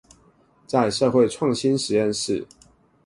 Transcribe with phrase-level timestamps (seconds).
[0.65, 2.47] 在社會創新實驗室